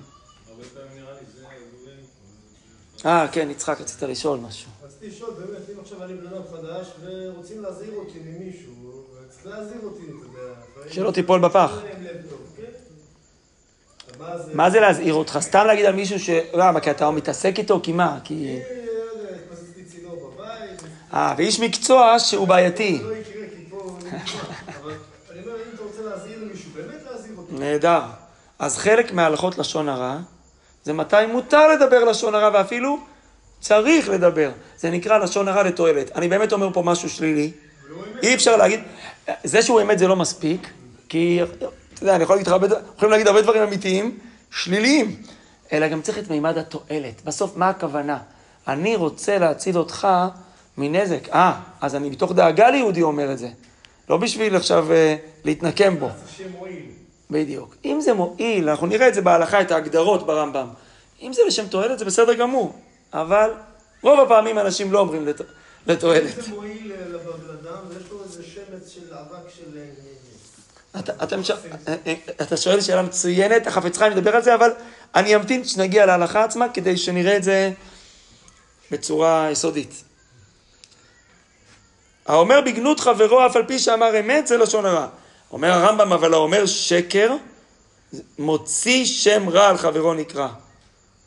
אה, 3.07 3.29
כן, 3.33 3.51
יצחק, 3.51 3.81
רצית 3.81 4.03
לשאול 4.03 4.39
משהו. 4.39 4.71
רציתי 4.83 5.09
לשאול, 5.09 5.31
באמת, 5.31 5.71
אם 5.75 5.81
עכשיו 5.81 6.05
אני 6.05 6.15
בן 6.15 6.27
אדם 6.27 6.43
חדש 6.51 6.87
ורוצים 7.05 7.63
להזהיר 7.63 7.95
אותי 7.95 8.19
ממישהו, 8.25 9.05
צריך 9.31 9.47
להזהיר 9.47 9.81
אותי, 9.83 10.03
אתה 10.03 10.41
יודע. 10.81 10.93
שלא 10.93 11.11
תיפול 11.11 11.41
בפח. 11.41 11.71
אין 11.85 12.05
להם 12.05 12.17
לב 12.17 12.31
טוב, 12.31 12.41
כן? 12.57 12.63
מה 14.55 14.71
זה? 14.71 14.81
להזהיר 14.81 15.15
אותך? 15.15 15.39
סתם 15.41 15.65
להגיד 15.67 15.85
על 15.85 15.95
מישהו 15.95 16.21
ש... 16.21 16.31
למה? 16.55 16.81
כי 16.81 16.91
אתה 16.91 17.11
מתעסק 17.11 17.59
איתו? 17.59 17.81
כי 17.83 17.93
מה? 17.93 18.19
כי... 18.25 18.35
אני 18.35 18.87
לא 18.87 20.11
יודע. 20.11 20.31
אה, 21.15 21.35
ואיש 21.39 21.61
מקצוע 21.61 22.19
שהוא 22.19 22.49
בעייתי. 22.49 23.03
לא. 23.03 23.11
נהדר. 27.51 28.01
אז 28.59 28.79
חלק 28.79 29.13
מההלכות 29.13 29.59
לשון 29.59 29.89
הרע, 29.89 30.19
זה 30.85 30.93
מתי 30.93 31.27
מותר 31.33 31.69
לדבר 31.69 32.05
לשון 32.05 32.35
הרע, 32.35 32.51
ואפילו 32.55 32.99
צריך 33.61 34.09
לדבר. 34.09 34.51
זה 34.77 34.91
נקרא 34.91 35.19
לשון 35.19 35.49
הרע 35.49 35.63
לתועלת. 35.63 36.17
אני 36.17 36.29
באמת 36.29 36.53
אומר 36.53 36.73
פה 36.73 36.83
משהו 36.83 37.09
שלילי. 37.11 37.53
אי 38.23 38.35
אפשר 38.35 38.57
להגיד, 38.57 38.81
זה 39.45 39.63
שהוא 39.63 39.81
אמת 39.81 39.99
זה 39.99 40.09
לא 40.09 40.17
מספיק, 40.17 40.71
כי, 41.09 41.41
אתה 42.01 42.09
יודע, 42.09 42.17
אני 42.17 42.25
יכול 42.25 42.37
להגיד 42.37 42.47
לך 42.47 42.53
הרבה 42.53 42.67
דברים, 42.67 42.85
יכולים 42.97 43.11
להגיד 43.11 43.27
הרבה 43.27 43.43
דברים 43.43 43.63
אמיתיים, 43.63 44.19
שליליים, 44.51 45.23
אלא 45.73 45.89
גם 45.89 46.03
צריך 46.03 46.19
את 46.19 46.31
מימד 46.31 46.59
התועלת. 46.59 47.25
בסוף, 47.25 47.57
מה 47.57 47.69
הכוונה? 47.69 48.19
אני 48.69 48.97
רוצה 48.97 49.39
להציל 49.39 49.79
אותך 49.79 50.09
מנזק. 50.79 51.29
אה, 51.29 51.61
אז 51.81 51.95
אני 51.95 52.11
מתוך 52.11 52.33
דאגה 52.33 52.71
ליהודי 52.71 53.03
אומר 53.03 53.33
את 53.33 53.39
זה. 53.39 53.49
לא 54.11 54.17
בשביל 54.17 54.57
עכשיו 54.57 54.93
אה, 54.93 55.17
להתנקם 55.45 55.99
בו. 55.99 56.09
בדיוק. 57.31 57.77
אם 57.85 58.01
זה 58.01 58.15
מועיל, 58.15 58.69
אנחנו 58.69 58.87
נראה 58.87 59.09
את 59.09 59.15
זה 59.15 59.21
בהלכה, 59.21 59.61
את 59.61 59.71
ההגדרות 59.71 60.27
ברמב"ם. 60.27 60.69
אם 61.23 61.33
זה 61.33 61.43
לשם 61.47 61.67
תועלת, 61.67 61.99
זה 61.99 62.05
בסדר 62.05 62.35
גמור. 62.35 62.75
אבל 63.13 63.51
רוב 64.03 64.21
הפעמים 64.21 64.59
אנשים 64.59 64.93
לא 64.93 64.99
אומרים 64.99 65.27
לת... 65.27 65.41
לתועלת. 65.87 66.43
זה 66.43 66.55
מועיל 66.55 66.93
אה, 66.93 67.09
לבן 67.09 67.51
אדם, 67.61 67.79
ויש 67.89 68.11
לו 68.11 68.25
איזה 68.25 68.43
שמץ 68.43 68.89
של 68.89 69.15
אבק 69.15 69.51
של... 69.57 69.79
אה, 70.95 71.01
אתה, 71.01 71.13
אתה, 72.43 72.57
שואל 72.57 72.81
שאלה 72.81 73.03
מצוינת, 73.03 73.67
החפץ 73.67 73.97
חיים 73.99 74.13
מדבר 74.13 74.37
על 74.37 74.43
זה, 74.43 74.55
אבל 74.55 74.71
אני 75.15 75.37
אמתין 75.37 75.65
שנגיע 75.65 76.07
להלכה 76.07 76.45
עצמה 76.45 76.69
כדי 76.69 76.97
שנראה 76.97 77.37
את 77.37 77.43
זה 77.43 77.73
בצורה 78.91 79.49
יסודית. 79.51 80.05
האומר 82.27 82.61
בגנות 82.61 83.01
חברו 83.01 83.47
אף 83.47 83.57
על 83.57 83.67
פי 83.67 83.79
שאמר 83.79 84.21
אמת 84.21 84.47
זה 84.47 84.57
לשון 84.57 84.87
הרע. 84.87 85.07
אומר 85.53 85.73
הרמב"ם 85.73 86.13
אבל 86.13 86.35
האומר 86.35 86.67
שקר 86.67 87.37
מוציא 88.39 89.05
שם 89.05 89.49
רע 89.49 89.69
על 89.69 89.77
חברו 89.77 90.15
נקרא. 90.15 90.49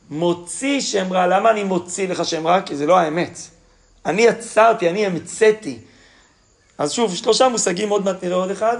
מוציא 0.09 0.81
שם 0.81 1.13
רע, 1.13 1.27
למה 1.27 1.51
אני 1.51 1.63
מוציא 1.63 2.07
לך 2.07 2.25
שם 2.25 2.47
רע? 2.47 2.61
כי 2.61 2.75
זה 2.75 2.85
לא 2.85 2.97
האמת. 2.97 3.37
אני 4.05 4.21
יצרתי, 4.21 4.89
אני 4.89 5.05
המצאתי. 5.05 5.79
אז 6.77 6.91
שוב, 6.91 7.15
שלושה 7.15 7.47
מושגים, 7.47 7.89
עוד 7.89 8.05
מעט 8.05 8.23
נראה 8.23 8.37
עוד 8.37 8.51
אחד. 8.51 8.77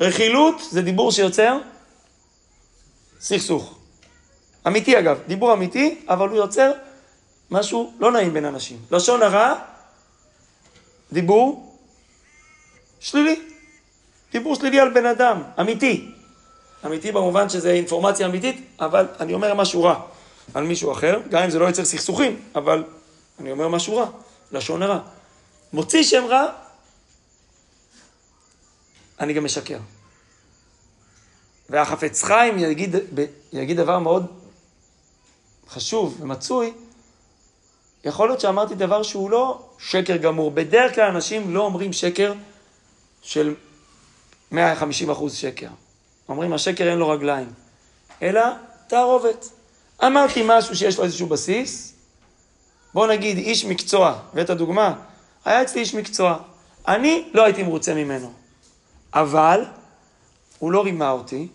רכילות 0.00 0.60
זה 0.70 0.82
דיבור 0.82 1.12
שיוצר 1.12 1.58
סכסוך. 3.20 3.78
אמיתי 4.66 4.98
אגב, 4.98 5.18
דיבור 5.26 5.52
אמיתי, 5.52 6.00
אבל 6.08 6.28
הוא 6.28 6.36
יוצר 6.36 6.72
משהו 7.50 7.92
לא 7.98 8.12
נעים 8.12 8.32
בין 8.32 8.44
אנשים. 8.44 8.78
לשון 8.90 9.22
הרע, 9.22 9.54
דיבור 11.12 11.78
שלילי. 13.00 13.40
דיבור 14.32 14.54
שלילי 14.54 14.80
על 14.80 14.92
בן 14.92 15.06
אדם, 15.06 15.42
אמיתי. 15.60 16.12
אמיתי 16.86 17.12
במובן 17.12 17.48
שזה 17.48 17.70
אינפורמציה 17.70 18.26
אמיתית, 18.26 18.66
אבל 18.80 19.06
אני 19.20 19.34
אומר 19.34 19.54
משהו 19.54 19.84
רע 19.84 20.00
על 20.54 20.64
מישהו 20.64 20.92
אחר, 20.92 21.20
גם 21.30 21.42
אם 21.42 21.50
זה 21.50 21.58
לא 21.58 21.64
יוצר 21.64 21.84
סכסוכים, 21.84 22.40
אבל 22.54 22.84
אני 23.40 23.50
אומר 23.50 23.68
משהו 23.68 23.96
רע, 23.96 24.06
לשון 24.52 24.82
הרע. 24.82 24.98
מוציא 25.72 26.02
שם 26.02 26.24
רע, 26.28 26.46
אני 29.20 29.32
גם 29.32 29.44
משקר. 29.44 29.78
והחפץ 31.70 32.22
חיים 32.22 32.58
יגיד, 32.58 32.96
יגיד 33.52 33.76
דבר 33.76 33.98
מאוד 33.98 34.26
חשוב 35.68 36.16
ומצוי, 36.20 36.72
יכול 38.04 38.28
להיות 38.28 38.40
שאמרתי 38.40 38.74
דבר 38.74 39.02
שהוא 39.02 39.30
לא 39.30 39.68
שקר 39.78 40.16
גמור. 40.16 40.50
בדרך 40.50 40.94
כלל 40.94 41.08
אנשים 41.10 41.54
לא 41.54 41.62
אומרים 41.62 41.92
שקר 41.92 42.34
של 43.22 43.54
150 44.50 45.10
אחוז 45.10 45.34
שקר. 45.34 45.68
אומרים 46.28 46.52
השקר 46.52 46.88
אין 46.88 46.98
לו 46.98 47.08
רגליים, 47.08 47.52
אלא 48.22 48.42
תערובת. 48.86 49.48
אמרתי 50.06 50.42
משהו 50.44 50.76
שיש 50.76 50.98
לו 50.98 51.04
איזשהו 51.04 51.26
בסיס, 51.26 51.94
בוא 52.94 53.06
נגיד 53.06 53.36
איש 53.36 53.64
מקצוע, 53.64 54.18
הבאת 54.32 54.50
דוגמה, 54.50 54.94
היה 55.44 55.62
אצלי 55.62 55.80
איש 55.80 55.94
מקצוע, 55.94 56.38
אני 56.88 57.28
לא 57.34 57.44
הייתי 57.44 57.62
מרוצה 57.62 57.94
ממנו, 57.94 58.32
אבל 59.14 59.64
הוא 60.58 60.72
לא 60.72 60.84
רימה 60.84 61.10
אותי, 61.10 61.48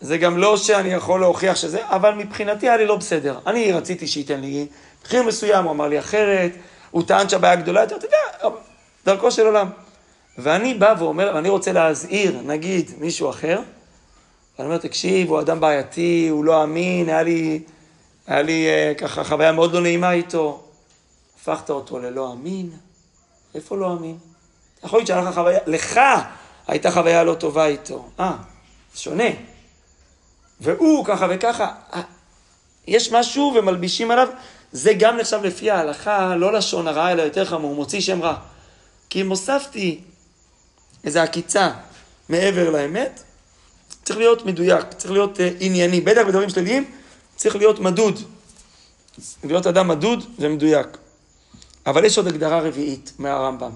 זה 0.00 0.18
גם 0.18 0.38
לא 0.38 0.56
שאני 0.56 0.88
יכול 0.88 1.20
להוכיח 1.20 1.56
שזה, 1.56 1.86
אבל 1.86 2.14
מבחינתי 2.14 2.68
היה 2.68 2.76
לי 2.76 2.86
לא 2.86 2.96
בסדר. 2.96 3.38
אני 3.46 3.72
רציתי 3.72 4.06
שייתן 4.06 4.40
לי 4.40 4.66
מחיר 5.04 5.22
מסוים, 5.22 5.64
הוא 5.64 5.72
אמר 5.72 5.88
לי 5.88 5.98
אחרת, 5.98 6.52
הוא 6.90 7.02
טען 7.06 7.28
שהבעיה 7.28 7.56
גדולה 7.56 7.80
יותר, 7.80 7.96
אתה 7.96 8.06
יודע, 8.06 8.56
דרכו 9.04 9.30
של 9.30 9.46
עולם. 9.46 9.70
ואני 10.38 10.74
בא 10.74 10.94
ואומר, 10.98 11.32
ואני 11.34 11.48
רוצה 11.48 11.72
להזהיר, 11.72 12.40
נגיד, 12.44 12.90
מישהו 12.98 13.30
אחר, 13.30 13.60
ואני 14.58 14.68
אומר, 14.68 14.78
תקשיב, 14.78 15.28
הוא 15.28 15.40
אדם 15.40 15.60
בעייתי, 15.60 16.28
הוא 16.30 16.44
לא 16.44 16.64
אמין, 16.64 17.08
היה 17.08 17.22
לי, 17.22 17.62
היה 18.26 18.42
לי 18.42 18.66
אה, 18.66 18.92
ככה 18.98 19.24
חוויה 19.24 19.52
מאוד 19.52 19.72
לא 19.72 19.80
נעימה 19.80 20.12
איתו. 20.12 20.62
הפכת 21.40 21.70
אותו 21.70 21.98
ללא 21.98 22.32
אמין? 22.32 22.70
איפה 23.54 23.76
לא 23.76 23.92
אמין? 23.92 24.18
יכול 24.84 24.98
להיות 24.98 25.06
שהיה 25.06 25.20
לך 25.20 25.34
חוויה, 25.34 25.58
לך 25.66 26.00
הייתה 26.68 26.90
חוויה 26.90 27.24
לא 27.24 27.34
טובה 27.34 27.66
איתו. 27.66 28.08
אה, 28.20 28.36
שונה. 28.94 29.28
והוא 30.60 31.04
ככה 31.04 31.26
וככה, 31.30 31.72
אה, 31.94 32.02
יש 32.86 33.12
משהו 33.12 33.54
ומלבישים 33.56 34.10
עליו, 34.10 34.28
זה 34.72 34.92
גם 34.98 35.16
נחשב 35.16 35.40
לפי 35.42 35.70
ההלכה, 35.70 36.36
לא 36.36 36.52
לשון 36.52 36.88
הרע, 36.88 37.12
אלא 37.12 37.22
יותר 37.22 37.44
חמור, 37.44 37.74
מוציא 37.74 38.00
שם 38.00 38.22
רע. 38.22 38.34
כי 39.10 39.20
אם 39.20 39.28
הוספתי 39.28 40.00
איזו 41.04 41.20
עקיצה 41.20 41.70
מעבר 42.28 42.70
לאמת, 42.70 43.22
צריך 44.04 44.18
להיות 44.18 44.46
מדויק, 44.46 44.84
צריך 44.96 45.12
להיות 45.12 45.36
uh, 45.36 45.40
ענייני. 45.60 46.00
בטח 46.00 46.20
בדברים 46.26 46.50
שליליים 46.50 46.90
צריך 47.36 47.56
להיות 47.56 47.78
מדוד. 47.78 48.20
להיות 49.44 49.66
אדם 49.66 49.88
מדוד 49.88 50.24
ומדויק. 50.38 50.86
אבל 51.86 52.04
יש 52.04 52.18
עוד 52.18 52.26
הגדרה 52.26 52.60
רביעית 52.60 53.12
מהרמב"ם, 53.18 53.70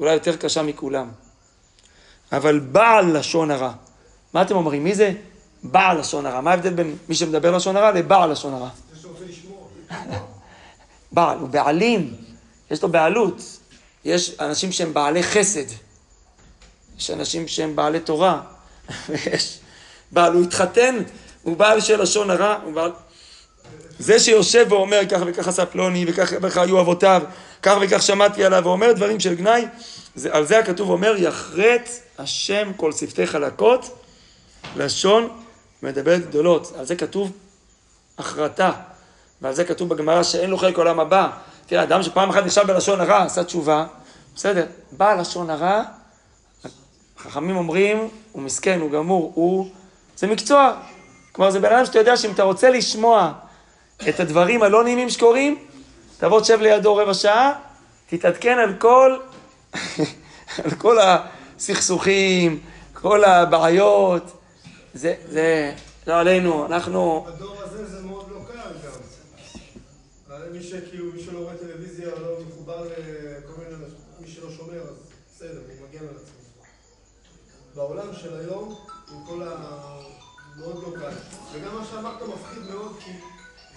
אולי 0.00 0.12
יותר 0.12 0.36
קשה 0.36 0.62
מכולם. 0.62 1.08
אבל 2.32 2.58
בעל 2.58 3.18
לשון 3.18 3.50
הרע. 3.50 3.72
מה 4.34 4.42
אתם 4.42 4.56
אומרים? 4.56 4.84
מי 4.84 4.94
זה 4.94 5.12
בעל 5.62 6.00
לשון 6.00 6.26
הרע? 6.26 6.40
מה 6.40 6.50
ההבדל 6.50 6.70
בין 6.70 6.96
מי 7.08 7.14
שמדבר 7.14 7.56
לשון 7.56 7.76
הרע 7.76 7.90
לבעל 7.90 8.32
לשון 8.32 8.54
הרע? 8.54 8.68
בעל, 11.12 11.38
הוא 11.38 11.48
בעלים, 11.48 12.14
יש 12.70 12.82
לו 12.82 12.88
בעלות. 12.88 13.42
יש 14.04 14.40
אנשים 14.40 14.72
שהם 14.72 14.94
בעלי 14.94 15.22
חסד, 15.22 15.64
יש 16.98 17.10
אנשים 17.10 17.48
שהם 17.48 17.76
בעלי 17.76 18.00
תורה, 18.00 18.40
ויש 19.08 19.60
בעל, 20.12 20.32
הוא 20.32 20.42
התחתן, 20.42 20.96
הוא 21.42 21.56
בעל 21.56 21.80
של 21.80 22.02
לשון 22.02 22.30
הרע, 22.30 22.58
הוא 22.64 22.72
בעל... 22.72 22.92
זה 24.00 24.18
שיושב 24.18 24.66
ואומר 24.68 25.00
כך 25.10 25.20
וכך 25.26 25.48
עשה 25.48 25.66
פלוני, 25.66 26.04
וכך 26.08 26.32
וכך 26.42 26.56
היו 26.56 26.80
אבותיו, 26.80 27.22
כך 27.62 27.76
וכך 27.80 28.02
שמעתי 28.02 28.44
עליו, 28.44 28.62
ואומר 28.64 28.92
דברים 28.92 29.20
של 29.20 29.34
גנאי, 29.34 29.66
זה, 30.14 30.28
על 30.32 30.46
זה 30.46 30.58
הכתוב 30.58 30.90
אומר, 30.90 31.14
יחרץ 31.16 32.00
השם 32.18 32.72
כל 32.76 32.92
שפתי 32.92 33.26
חלקות, 33.26 33.98
לשון 34.76 35.28
מדברת 35.82 36.26
גדולות. 36.26 36.72
על 36.78 36.84
זה 36.84 36.96
כתוב 36.96 37.32
החרטה, 38.18 38.72
ועל 39.42 39.54
זה 39.54 39.64
כתוב 39.64 39.88
בגמרא 39.88 40.22
שאין 40.22 40.50
לו 40.50 40.58
חלק 40.58 40.76
עולם 40.76 41.00
הבא. 41.00 41.28
תראה, 41.66 41.82
אדם 41.82 42.02
שפעם 42.02 42.30
אחת 42.30 42.44
נחשב 42.44 42.66
בלשון 42.66 43.00
הרע, 43.00 43.22
עשה 43.22 43.44
תשובה, 43.44 43.86
בסדר, 44.36 44.66
בא 44.92 45.14
לשון 45.14 45.50
הרע, 45.50 45.82
חכמים 47.18 47.56
אומרים, 47.56 48.08
הוא 48.32 48.42
מסכן, 48.42 48.80
הוא 48.80 48.90
גמור, 48.90 49.32
הוא... 49.34 49.70
זה 50.16 50.26
מקצוע. 50.26 50.74
כלומר, 51.32 51.50
זה 51.50 51.60
בן 51.60 51.72
אדם 51.72 51.84
שאתה 51.84 51.98
יודע 51.98 52.16
שאם 52.16 52.30
אתה 52.30 52.42
רוצה 52.42 52.70
לשמוע 52.70 53.32
את 54.08 54.20
הדברים 54.20 54.62
הלא 54.62 54.84
נעימים 54.84 55.10
שקורים, 55.10 55.66
תבוא 56.18 56.40
תשב 56.40 56.60
לידו 56.60 56.96
רבע 56.96 57.14
שעה, 57.14 57.52
תתעדכן 58.06 58.58
על 58.58 58.74
כל, 58.78 59.18
על 60.64 60.70
כל 60.78 60.96
הסכסוכים, 61.00 62.60
כל 62.92 63.24
הבעיות. 63.24 64.32
זה, 64.94 65.14
זה 65.28 65.74
לא 66.06 66.20
עלינו, 66.20 66.66
אנחנו... 66.66 67.26
בדור 67.28 67.62
הזה 67.62 67.86
זה 67.86 68.02
מאוד 68.02 68.30
לא 68.30 68.40
קל 68.52 68.70
גם. 68.84 68.92
מי 70.52 70.62
שכאילו, 70.62 71.12
מי 71.12 71.22
שלא 71.22 71.38
רואה 71.38 71.54
טלוויזיה 71.54 72.08
ולא 72.16 72.36
מחובר 72.48 72.82
לכל 72.82 73.62
מיני, 73.62 73.84
מי 74.20 74.28
שלא 74.28 74.50
שומר, 74.50 74.82
אז 74.82 75.10
בסדר, 75.34 75.60
הוא 75.68 75.88
מגן 75.88 76.08
על 76.08 76.14
עצמו. 76.16 76.62
בעולם 77.74 78.14
של 78.14 78.38
היום, 78.38 78.74
עם 79.10 79.24
כל 79.26 79.42
ה... 79.42 79.80
מאוד 80.56 80.82
לא 80.82 80.98
קל. 80.98 81.16
וגם 81.52 81.74
מה 81.74 81.84
שאמרת 81.90 82.22
מפחיד 82.22 82.62
מאוד, 82.70 82.96
כי... 83.04 83.10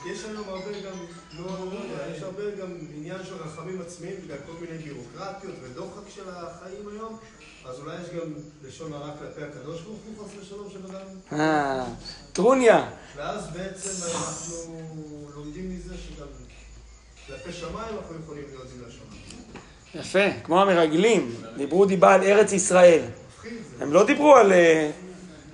יש 0.06 0.24
היום 0.24 0.50
הרבה 0.50 0.72
גם, 0.72 0.98
לא, 1.40 1.52
יודע, 1.52 2.16
יש 2.16 2.24
הרבה 2.24 2.44
גם 2.62 2.78
עניין 2.96 3.18
של 3.24 3.34
רחמים 3.46 3.82
עצמיים 3.82 4.16
בגלל 4.24 4.38
כל 4.46 4.52
מיני 4.62 4.78
בירוקרטיות 4.78 5.56
ודוחק 5.64 6.10
של 6.16 6.24
החיים 6.28 6.88
היום, 6.92 7.18
אז 7.66 7.80
אולי 7.80 7.96
יש 7.96 8.10
גם 8.10 8.34
לשון 8.68 8.94
הרע 8.94 9.12
כלפי 9.20 9.42
הקדוש 9.42 9.82
ברוך 9.82 10.00
הוא, 10.06 10.26
חס 10.28 10.32
ושלום, 10.42 10.70
של 10.70 10.80
אדם. 10.88 11.40
אה, 11.40 11.86
טרוניה. 12.34 12.90
ואז 13.16 13.48
בעצם 13.54 14.06
אנחנו 14.06 14.78
לומדים 15.36 15.76
מזה 15.76 15.94
שגם 15.98 16.28
כלפי 17.28 17.54
שמיים 17.54 17.96
אנחנו 17.98 18.16
יכולים 18.24 18.44
להיות 18.50 18.68
עם 18.76 18.88
לשון. 18.88 19.08
יפה, 19.96 20.42
כמו 20.44 20.62
המרגלים, 20.62 21.36
דיברו 21.58 21.86
דיבה 21.86 22.14
על 22.14 22.24
ארץ 22.24 22.52
ישראל. 22.52 23.02
הם 23.80 23.94
לא 23.94 24.06
דיברו 24.06 24.36
על, 24.36 24.52
אה, 24.52 24.92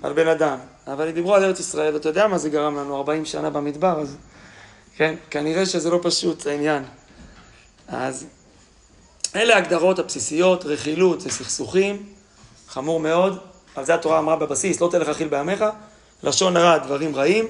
על 0.01 0.13
בן 0.13 0.27
אדם, 0.27 0.57
אבל 0.87 1.11
דיברו 1.11 1.35
על 1.35 1.43
ארץ 1.43 1.59
ישראל, 1.59 1.93
ואתה 1.93 2.09
יודע 2.09 2.27
מה 2.27 2.37
זה 2.37 2.49
גרם 2.49 2.77
לנו, 2.77 2.97
40 2.97 3.25
שנה 3.25 3.49
במדבר, 3.49 4.01
אז 4.01 4.17
כן, 4.99 5.15
כנראה 5.29 5.65
שזה 5.65 5.89
לא 5.89 5.99
פשוט, 6.01 6.47
העניין. 6.47 6.83
אז 7.87 8.25
אלה 9.35 9.55
ההגדרות 9.55 9.99
הבסיסיות, 9.99 10.65
רכילות 10.65 11.21
זה 11.21 11.29
סכסוכים, 11.29 12.13
חמור 12.67 12.99
מאוד, 12.99 13.39
על 13.75 13.85
זה 13.85 13.93
התורה 13.93 14.19
אמרה 14.19 14.35
בבסיס, 14.35 14.81
לא 14.81 14.89
תלך 14.91 15.09
אכיל 15.09 15.27
בעמך, 15.27 15.65
לשון 16.23 16.57
הרע 16.57 16.77
דברים 16.77 17.15
רעים, 17.15 17.47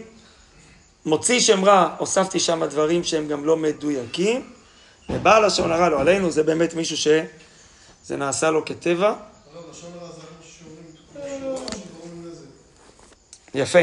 מוציא 1.06 1.40
שם 1.40 1.66
רע, 1.66 1.96
הוספתי 1.98 2.40
שם 2.40 2.66
דברים 2.66 3.04
שהם 3.04 3.28
גם 3.28 3.46
לא 3.46 3.58
מדויקים, 3.58 4.50
ובעל 5.10 5.46
לשון 5.46 5.72
הרע 5.72 5.90
לא 5.90 6.02
עלינו, 6.02 6.32
זה 6.32 6.44
באמת 6.44 6.74
מישהו 6.74 6.98
שזה 6.98 8.18
נעשה 8.18 8.52
לו 8.52 8.66
כטבע, 8.66 9.14
לזה. 12.26 12.46
יפה. 13.54 13.80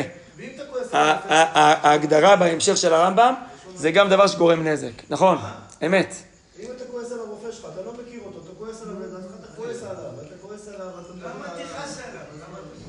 ההגדרה 0.92 2.37
בהמשך 2.37 2.76
של 2.76 2.94
הרמב"ם 2.94 3.35
זה 3.76 3.90
גם 3.90 4.09
דבר 4.09 4.26
שגורם 4.26 4.66
נזק, 4.68 5.02
נכון, 5.11 5.38
אמת. 5.87 6.14
אם 6.61 6.66
אתה 6.76 6.85
כועס 6.90 7.12
על 7.12 7.18
הרופא 7.18 7.52
שלך, 7.52 7.66
אתה 7.75 7.83
לא 7.83 7.92
מכיר 7.92 8.21
אותו, 8.26 8.38
אתה 8.45 8.50
כועס 8.59 8.83
עליו, 8.83 8.95
אתה 9.40 9.49
כועס 9.56 9.83
עליו, 9.83 10.12
אתה 10.26 10.35
כועס 10.42 10.68
עליו, 10.68 10.88
אתה. 10.88 11.28
למה 11.28 11.49
תכעס 11.49 11.99
עליו? 11.99 12.23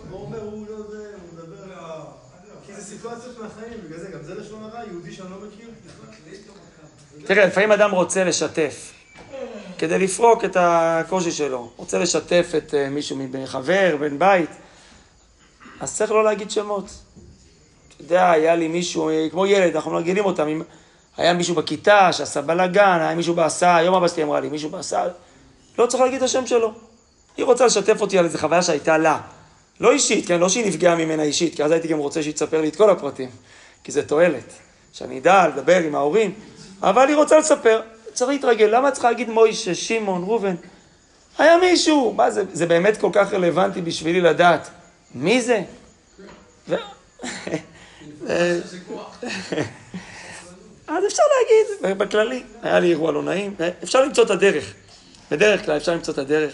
הוא 0.09 0.21
אומר, 0.21 0.41
הוא 0.41 0.65
לא 0.69 0.91
זה, 0.91 1.07
הוא 1.21 1.33
מדבר... 1.33 1.73
כי 2.65 2.73
זה 2.73 2.81
סיטואציות 2.81 3.39
מהחיים, 3.39 3.81
בגלל 3.85 3.99
זה, 3.99 4.07
גם 4.13 4.23
זה 4.23 4.35
לשון 4.35 4.63
הרע, 4.63 4.79
יהודי 4.91 5.11
שאני 5.11 5.29
לא 5.31 5.37
מכיר. 5.47 5.69
תראה, 7.25 7.45
לפעמים 7.45 7.71
אדם 7.71 7.91
רוצה 7.91 8.23
לשתף, 8.23 8.93
כדי 9.77 9.99
לפרוק 9.99 10.45
את 10.45 10.57
הקושי 10.59 11.31
שלו, 11.31 11.71
רוצה 11.75 11.99
לשתף 11.99 12.51
את 12.57 12.73
אה, 12.73 12.89
מישהו 12.89 13.17
מבן 13.17 13.45
חבר, 13.45 13.95
בן 13.99 14.19
בית, 14.19 14.49
אז 15.79 15.95
צריך 15.95 16.11
לא 16.11 16.23
להגיד 16.23 16.51
שמות. 16.51 16.89
אתה 17.95 18.03
יודע, 18.03 18.31
היה 18.31 18.55
לי 18.55 18.67
מישהו, 18.67 19.09
אה, 19.09 19.27
כמו 19.31 19.45
ילד, 19.45 19.75
אנחנו 19.75 19.91
מרגילים 19.91 20.25
אותם, 20.25 20.47
אם 20.47 20.61
היה 21.17 21.33
מישהו 21.33 21.55
בכיתה 21.55 22.13
שעשה 22.13 22.41
בלאגן, 22.41 22.97
היה 23.01 23.15
מישהו 23.15 23.33
בהסעה, 23.33 23.77
היום 23.77 23.95
אבא 23.95 24.07
שלי 24.07 24.23
אמרה 24.23 24.39
לי, 24.39 24.49
מישהו 24.49 24.69
בהסעה, 24.69 25.07
לא 25.79 25.85
צריך 25.85 26.03
להגיד 26.03 26.17
את 26.17 26.23
השם 26.23 26.47
שלו. 26.47 26.71
היא 27.37 27.45
רוצה 27.45 27.65
לשתף 27.65 28.01
אותי 28.01 28.17
על 28.17 28.25
איזו 28.25 28.37
חוויה 28.37 28.63
שהייתה 28.63 28.97
לה. 28.97 29.19
לא 29.79 29.91
אישית, 29.91 30.27
כן? 30.27 30.39
לא 30.39 30.49
שהיא 30.49 30.67
נפגעה 30.67 30.95
ממנה 30.95 31.23
אישית, 31.23 31.55
כי 31.55 31.63
אז 31.63 31.71
הייתי 31.71 31.87
גם 31.87 31.97
רוצה 31.97 32.23
שהיא 32.23 32.33
תספר 32.33 32.61
לי 32.61 32.67
את 32.67 32.75
כל 32.75 32.89
הפרטים, 32.89 33.29
כי 33.83 33.91
זה 33.91 34.07
תועלת. 34.07 34.53
שאני 34.93 35.19
אדע 35.19 35.47
לדבר 35.47 35.77
עם 35.77 35.95
ההורים, 35.95 36.33
אבל 36.81 37.07
היא 37.07 37.15
רוצה 37.15 37.39
לספר, 37.39 37.81
צריך 38.13 38.29
להתרגל. 38.29 38.69
למה 38.71 38.91
צריכה 38.91 39.11
להגיד 39.11 39.29
מוישה, 39.29 39.75
שמעון, 39.75 40.23
ראובן? 40.23 40.55
היה 41.37 41.57
מישהו, 41.57 42.13
מה 42.13 42.31
זה, 42.31 42.43
זה 42.53 42.65
באמת 42.65 42.97
כל 42.97 43.09
כך 43.13 43.33
רלוונטי 43.33 43.81
בשבילי 43.81 44.21
לדעת 44.21 44.69
מי 45.15 45.41
זה? 45.41 45.61
ו... 46.69 46.75
אז 50.87 51.05
אפשר 51.07 51.23
להגיד, 51.39 51.97
בכללי, 51.97 52.43
היה 52.63 52.79
לי 52.79 52.89
אירוע 52.89 53.11
לא 53.11 53.23
נעים, 53.23 53.55
אפשר 53.83 54.01
למצוא 54.01 54.23
את 54.23 54.29
הדרך. 54.29 54.73
בדרך 55.31 55.65
כלל 55.65 55.77
אפשר 55.77 55.91
למצוא 55.93 56.13
את 56.13 56.19
הדרך. 56.19 56.53